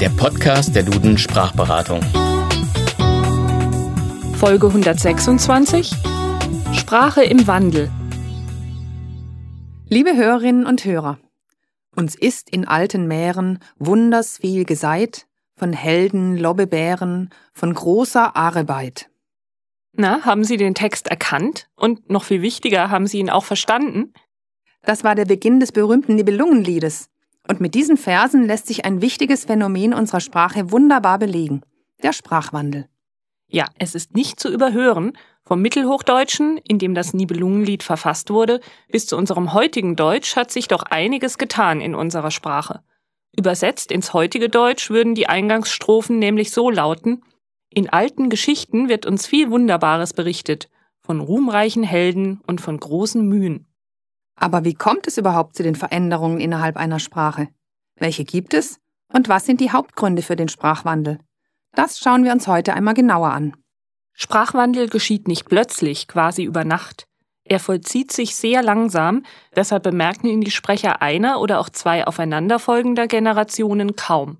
[0.00, 2.02] Der Podcast der Duden Sprachberatung.
[4.34, 5.92] Folge 126
[6.72, 7.90] Sprache im Wandel.
[9.88, 11.18] Liebe Hörerinnen und Hörer,
[11.94, 15.26] uns ist in alten Mähren wunders viel geseit,
[15.56, 19.08] von Helden, Lobbebären, von großer Arbeit.
[19.92, 21.68] Na, haben Sie den Text erkannt?
[21.74, 24.12] Und noch viel wichtiger, haben Sie ihn auch verstanden?
[24.86, 27.10] Das war der Beginn des berühmten Nibelungenliedes.
[27.48, 31.62] Und mit diesen Versen lässt sich ein wichtiges Phänomen unserer Sprache wunderbar belegen.
[32.04, 32.88] Der Sprachwandel.
[33.48, 39.06] Ja, es ist nicht zu überhören, vom Mittelhochdeutschen, in dem das Nibelungenlied verfasst wurde, bis
[39.06, 42.82] zu unserem heutigen Deutsch hat sich doch einiges getan in unserer Sprache.
[43.36, 47.22] Übersetzt ins heutige Deutsch würden die Eingangsstrophen nämlich so lauten
[47.70, 50.68] In alten Geschichten wird uns viel Wunderbares berichtet,
[51.00, 53.66] von ruhmreichen Helden und von großen Mühen.
[54.36, 57.48] Aber wie kommt es überhaupt zu den Veränderungen innerhalb einer Sprache?
[57.96, 58.78] Welche gibt es?
[59.12, 61.18] Und was sind die Hauptgründe für den Sprachwandel?
[61.72, 63.56] Das schauen wir uns heute einmal genauer an.
[64.12, 67.06] Sprachwandel geschieht nicht plötzlich, quasi über Nacht.
[67.44, 69.22] Er vollzieht sich sehr langsam,
[69.54, 74.38] deshalb bemerken ihn die Sprecher einer oder auch zwei aufeinanderfolgender Generationen kaum.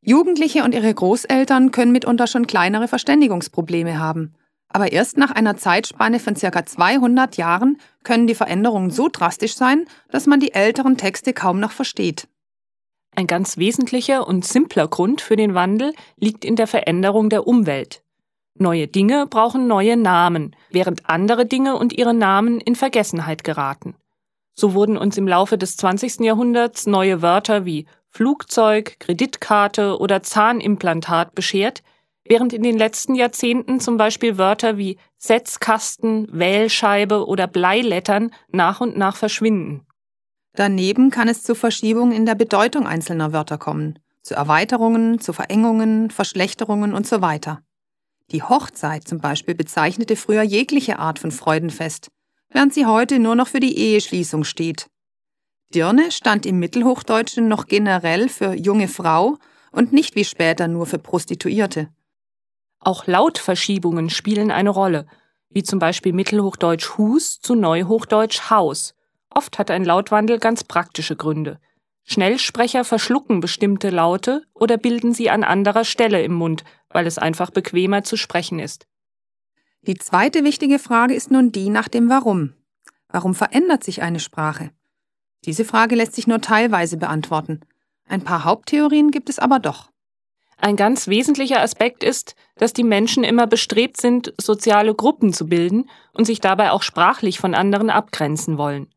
[0.00, 4.34] Jugendliche und ihre Großeltern können mitunter schon kleinere Verständigungsprobleme haben.
[4.68, 9.86] Aber erst nach einer Zeitspanne von circa 200 Jahren können die Veränderungen so drastisch sein,
[10.10, 12.28] dass man die älteren Texte kaum noch versteht.
[13.16, 18.02] Ein ganz wesentlicher und simpler Grund für den Wandel liegt in der Veränderung der Umwelt.
[18.56, 23.96] Neue Dinge brauchen neue Namen, während andere Dinge und ihre Namen in Vergessenheit geraten.
[24.54, 26.20] So wurden uns im Laufe des 20.
[26.20, 31.82] Jahrhunderts neue Wörter wie Flugzeug, Kreditkarte oder Zahnimplantat beschert,
[32.26, 38.96] während in den letzten Jahrzehnten zum Beispiel Wörter wie Setzkasten, Wählscheibe oder Bleilettern nach und
[38.96, 39.86] nach verschwinden.
[40.54, 46.10] Daneben kann es zu Verschiebungen in der Bedeutung einzelner Wörter kommen, zu Erweiterungen, zu Verengungen,
[46.10, 47.60] Verschlechterungen und so weiter.
[48.30, 52.08] Die Hochzeit zum Beispiel bezeichnete früher jegliche Art von Freudenfest,
[52.48, 54.86] während sie heute nur noch für die Eheschließung steht.
[55.74, 59.36] Dirne stand im Mittelhochdeutschen noch generell für junge Frau
[59.72, 61.88] und nicht wie später nur für Prostituierte.
[62.80, 65.06] Auch Lautverschiebungen spielen eine Rolle,
[65.50, 68.94] wie zum Beispiel Mittelhochdeutsch Hus zu Neuhochdeutsch Haus.
[69.30, 71.58] Oft hat ein Lautwandel ganz praktische Gründe.
[72.04, 77.50] Schnellsprecher verschlucken bestimmte Laute oder bilden sie an anderer Stelle im Mund, weil es einfach
[77.50, 78.86] bequemer zu sprechen ist.
[79.82, 82.54] Die zweite wichtige Frage ist nun die nach dem Warum.
[83.08, 84.70] Warum verändert sich eine Sprache?
[85.44, 87.60] Diese Frage lässt sich nur teilweise beantworten.
[88.06, 89.90] Ein paar Haupttheorien gibt es aber doch.
[90.64, 95.90] Ein ganz wesentlicher Aspekt ist, dass die Menschen immer bestrebt sind, soziale Gruppen zu bilden
[96.14, 98.88] und sich dabei auch sprachlich von anderen abgrenzen wollen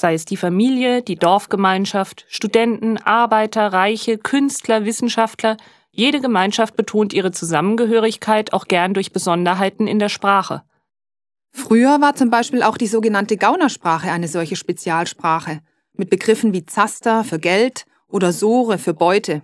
[0.00, 5.56] sei es die Familie, die Dorfgemeinschaft, Studenten, Arbeiter, Reiche, Künstler, Wissenschaftler,
[5.90, 10.62] jede Gemeinschaft betont ihre Zusammengehörigkeit auch gern durch Besonderheiten in der Sprache.
[11.50, 15.60] Früher war zum Beispiel auch die sogenannte Gaunersprache eine solche Spezialsprache,
[15.94, 19.42] mit Begriffen wie Zaster für Geld oder Sore für Beute.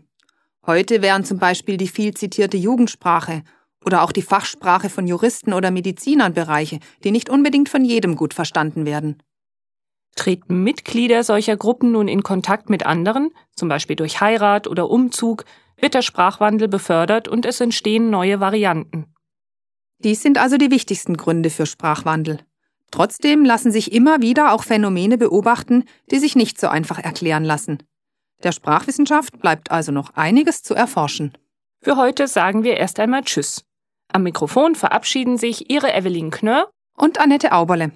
[0.67, 3.43] Heute wären zum Beispiel die viel zitierte Jugendsprache
[3.85, 8.33] oder auch die Fachsprache von Juristen oder Medizinern Bereiche, die nicht unbedingt von jedem gut
[8.33, 9.23] verstanden werden.
[10.17, 15.45] Treten Mitglieder solcher Gruppen nun in Kontakt mit anderen, zum Beispiel durch Heirat oder Umzug,
[15.77, 19.07] wird der Sprachwandel befördert und es entstehen neue Varianten.
[19.99, 22.39] Dies sind also die wichtigsten Gründe für Sprachwandel.
[22.91, 27.79] Trotzdem lassen sich immer wieder auch Phänomene beobachten, die sich nicht so einfach erklären lassen.
[28.45, 31.33] Der Sprachwissenschaft bleibt also noch einiges zu erforschen.
[31.83, 33.65] Für heute sagen wir erst einmal Tschüss.
[34.13, 37.93] Am Mikrofon verabschieden sich Ihre Evelyn Knörr und Annette Auberle.